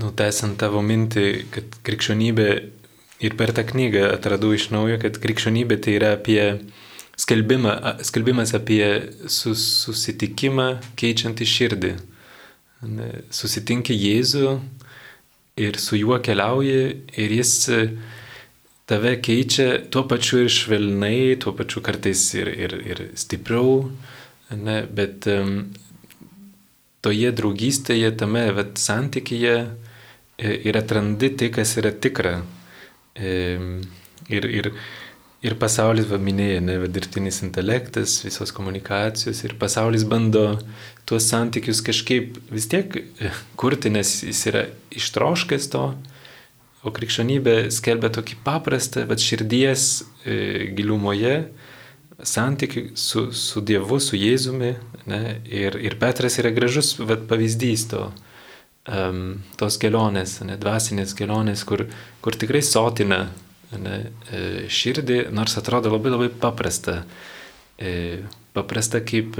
[0.00, 2.48] nu, tęsiant tavo mintį, kad krikščionybė
[3.22, 6.40] ir per tą knygą atradau iš naujo, kad krikščionybė tai yra apie
[7.20, 7.74] skelbimą,
[8.08, 8.86] skelbimas apie
[9.28, 11.92] sus, susitikimą keičiantį širdį.
[13.30, 14.56] Susitinki Jėzų
[15.60, 16.80] ir su juo keliauji
[17.20, 17.52] ir jis
[18.88, 23.84] tave keičia tuo pačiu ir švelnai, tuo pačiu kartais ir, ir, ir stipriau,
[24.56, 25.68] ne, bet um,
[27.02, 32.40] toje draugystėje, tame vat, santykyje e, ir atrandi tai, kas yra tikra.
[34.32, 34.68] Ir, ir,
[35.44, 40.46] ir pasaulis, va minėjai, ne, va, dirbtinis intelektas, visos komunikacijos, ir pasaulis bando
[41.04, 44.64] tuos santykius kažkaip vis tiek e, kurti, nes jis yra
[44.96, 45.90] ištroškęs to,
[46.82, 51.36] O krikščionybė skelbia tokį paprastą, bet širdies e, gilumoje
[52.22, 54.72] santykių su, su Dievu, su Jėzumi.
[55.10, 58.06] Ne, ir, ir Petras yra gražus vat, pavyzdys to,
[58.86, 59.22] um,
[59.58, 61.86] tos kelionės, ne, dvasinės kelionės, kur,
[62.24, 63.24] kur tikrai sotina
[63.72, 63.98] ne,
[64.30, 67.02] e, širdį, nors atrodo labai labai paprasta.
[67.80, 68.20] E,
[68.52, 69.38] paprasta kaip,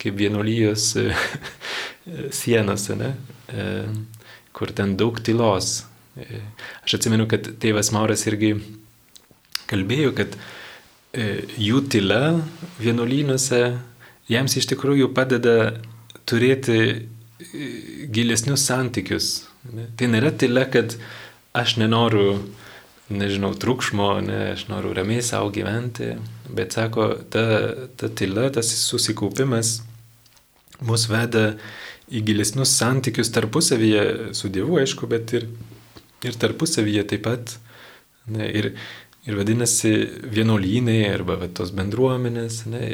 [0.00, 1.08] kaip vienolyjos e,
[2.42, 3.14] sienos, ne,
[3.50, 3.72] e,
[4.54, 5.82] kur ten daug tylos
[6.84, 8.52] Aš atsimenu, kad tėvas Mauras irgi
[9.66, 10.42] kalbėjo, kad e,
[11.14, 12.20] jų tyla
[12.80, 13.60] vienuolynuose
[14.30, 15.56] jiems iš tikrųjų padeda
[16.28, 16.98] turėti e,
[18.12, 19.30] gilesnius santykius.
[19.96, 20.96] Tai nėra tyla, kad
[21.56, 22.38] aš nenoriu,
[23.12, 26.14] nežinau, triukšmo, ne, aš noriu ramiai savo gyventi,
[26.52, 27.44] bet sako, ta,
[27.96, 29.78] ta tyla, tas susikaupimas
[30.84, 31.54] mus veda
[32.12, 35.48] į gilesnius santykius tarpusavyje su Dievu, aišku, bet ir
[36.24, 37.56] ir tarpusavyje taip pat.
[38.24, 38.70] Ne, ir,
[39.24, 39.92] ir vadinasi,
[40.34, 42.84] vienuolynai arba va, tos bendruomenės ne,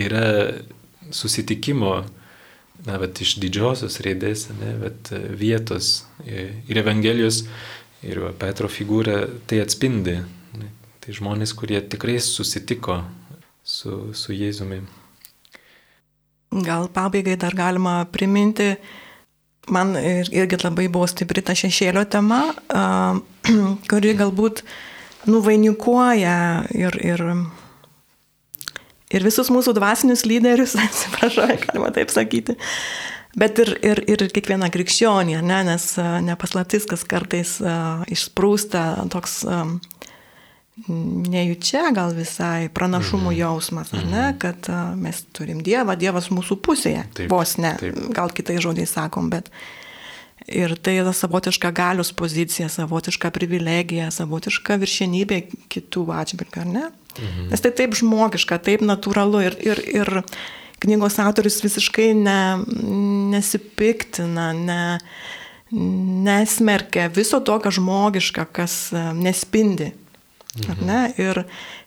[0.00, 0.24] yra
[1.12, 1.94] susitikimo
[2.86, 7.44] na, vat, iš didžiosios raidės, ne, vat, vietos ir Evangelijos
[8.06, 10.20] ir va, Petro figūra tai atspindi.
[10.56, 10.70] Ne,
[11.04, 13.02] tai žmonės, kurie tikrai susitiko
[13.64, 14.80] su, su Jėzumi.
[16.50, 18.72] Gal pabaigai dar galima priminti,
[19.70, 22.40] man irgi labai buvo stipri ta šešėlio tema,
[23.90, 24.64] kuri galbūt
[25.28, 26.36] nuvainikuoja
[26.76, 27.24] ir, ir,
[29.12, 32.56] ir visus mūsų dvasinius lyderius, atsiprašau, galima taip sakyti,
[33.40, 35.92] bet ir, ir, ir kiekvieną krikščionį, ne, nes
[36.26, 39.78] nepaslaptis, kas kartais uh, išsprūsta toks uh,
[40.88, 43.38] nejučia gal visai pranašumų mhm.
[43.38, 44.38] jausmas, ar ne, mhm.
[44.40, 47.98] kad a, mes turim Dievą, Dievas mūsų pusėje, taip, vos ne, taip.
[48.16, 49.50] gal kitais žodžiais sakom, bet
[50.50, 56.86] ir tai yra savotiška galios pozicija, savotiška privilegija, savotiška viršienybė kitų atžvilgių, ar ne?
[57.18, 57.50] Mhm.
[57.52, 60.12] Nes tai taip žmogiška, taip natūralu ir, ir, ir
[60.80, 62.40] knygos autorius visiškai ne,
[63.34, 64.82] nesipiktina, ne,
[65.70, 68.78] nesmerkia viso to, kas žmogiška, kas
[69.14, 69.92] nespindi
[70.58, 70.86] Mhm.
[70.86, 71.00] Ne?
[71.20, 71.44] Ir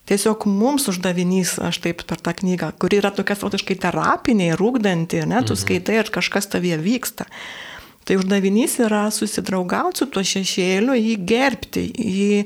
[0.07, 5.41] tiesiog mums uždavinys, aš taip per tą knygą, kuri yra tokia savotiškai terapinė, rūkdanti, ne,
[5.43, 5.61] tu mhm.
[5.65, 7.27] skaitai ir kažkas tavyje vyksta.
[8.03, 12.41] Tai uždavinys yra susidraugauti su tuo šešėliu, jį gerbti, jį,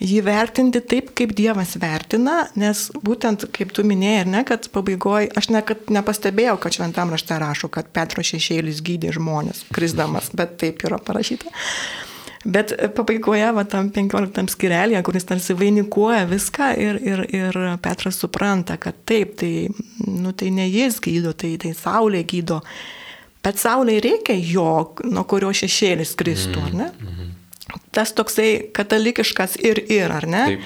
[0.00, 5.50] jį vertinti taip, kaip Dievas vertina, nes būtent, kaip tu minėjai, ne, kad pabaigoje, aš
[5.54, 5.64] ne,
[5.96, 11.52] nepastebėjau, kad šventam rašte rašo, kad Petro šešėlis gydė žmonės, krisdamas, bet taip yra parašyta.
[12.40, 18.78] Bet pabaigoje, va tam 15 skirelėje, kuris tarsi vainikuoja viską ir, ir, ir Petras supranta,
[18.80, 19.68] kad taip, tai,
[20.06, 22.62] nu, tai ne jis gydo, tai, tai Saulė gydo.
[23.44, 26.88] Bet Saulė reikia jo, nuo kurio šešėlis kristų, ar ne?
[26.92, 27.28] -hmm.
[27.90, 30.46] Tas toksai katalikiškas ir ir, ar ne?
[30.46, 30.60] Taip.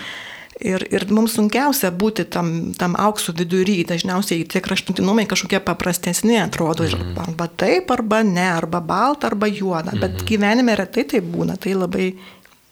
[0.65, 6.85] Ir, ir mums sunkiausia būti tam, tam aukso vidury, dažniausiai tie kraštutinumai kažkokie paprastesni atrodo,
[6.85, 7.19] mm -hmm.
[7.29, 10.01] arba taip, arba ne, arba balta, arba juoda, mm -hmm.
[10.01, 10.27] bet mhm.
[10.27, 12.15] gyvenime retai tai būna, tai labai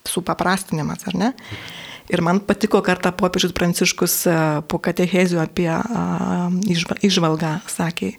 [0.07, 1.33] supaprastinimas, ar ne?
[2.09, 5.71] Ir man patiko kartą popiežius Pranciškus e, po katechezijų apie
[7.01, 8.13] išvalgą, sakė,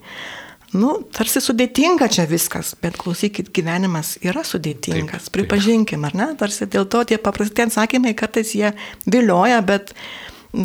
[0.74, 6.28] nu, tarsi sudėtinga čia viskas, bet klausykit, gyvenimas yra sudėtingas, taip, pripažinkim, ar ne?
[6.38, 8.74] Tarsi dėl to tie paprasti atsakymai kartais jie
[9.06, 9.94] vilioja, bet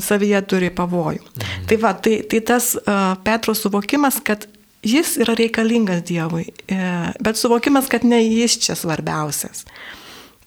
[0.03, 1.23] savyje turi pavojų.
[1.23, 1.67] Mhm.
[1.69, 4.45] Tai va, tai, tai tas uh, Petro suvokimas, kad
[4.85, 6.75] jis yra reikalingas Dievui, e,
[7.19, 9.65] bet suvokimas, kad ne jis čia svarbiausias.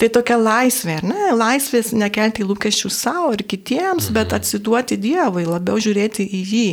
[0.00, 1.34] Tai tokia laisvė, ne?
[1.36, 4.16] Laisvės nekelti lūkesčių savo ir kitiems, mhm.
[4.16, 6.70] bet atsiduoti Dievui, labiau žiūrėti į jį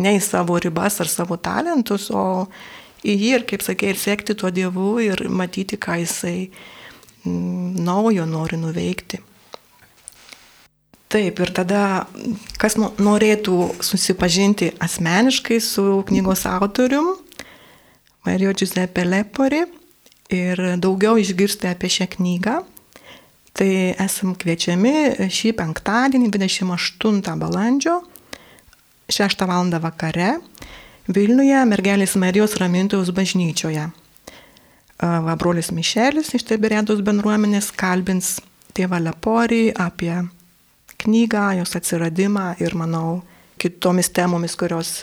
[0.00, 2.46] ne į savo ribas ar savo talentus, o
[3.02, 6.36] į jį ir, kaip sakė, ir sekti tuo Dievu ir matyti, ką jisai
[7.26, 9.20] mm, naujo nori nuveikti.
[11.12, 12.06] Taip, ir tada,
[12.56, 17.10] kas norėtų susipažinti asmeniškai su knygos autorium,
[18.24, 19.66] Mario Giuseppe Lepori,
[20.32, 22.54] ir daugiau išgirsti apie šią knygą,
[23.52, 27.98] tai esam kviečiami šį penktadienį, 28 balandžio,
[29.12, 29.70] 6 val.
[29.82, 30.36] vakare,
[31.10, 33.88] Vilniuje mergelės Marijos ramintojus bažnyčioje.
[35.02, 38.36] Va, brolis Mišelis iš Tiberiados bendruomenės kalbins
[38.76, 40.14] tėvą Leporį apie
[41.02, 43.24] knygą, jos atsiradimą ir, manau,
[43.58, 45.02] kitomis temomis, kurios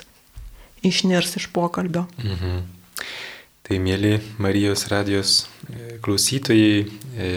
[0.82, 2.06] išnirs iš pokalbio.
[2.24, 2.62] Mhm.
[3.70, 7.28] Tai mėly Marijos radijos e, klausytojai, e,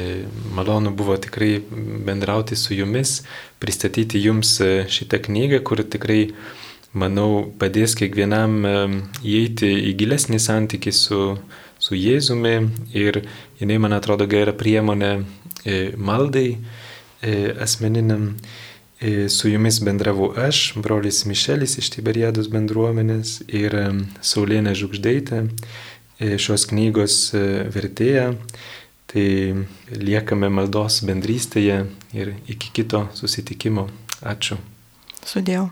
[0.57, 1.59] malonu buvo tikrai
[2.07, 3.19] bendrauti su jumis,
[3.61, 6.31] pristatyti jums e, šitą knygą, kur tikrai,
[6.93, 8.61] manau, padės kiekvienam
[9.23, 11.21] įeiti į gilesnį santykį su,
[11.81, 12.55] su Jėzumi
[12.95, 13.23] ir
[13.61, 15.15] jinai, man atrodo, gera priemonė
[15.97, 16.47] maldai
[17.63, 18.35] asmeniniam.
[19.27, 23.75] Su jumis bendravau aš, brolis Mišelis iš Tiberiados bendruomenės ir
[24.23, 25.41] Saulėnė Žugždeitė
[26.39, 28.31] šios knygos e, vertėja.
[29.13, 29.27] Tai
[29.93, 31.83] liekame maldos bendrystėje
[32.17, 33.85] ir iki kito susitikimo.
[34.25, 34.57] Ačiū.
[35.27, 35.69] Sudėjau.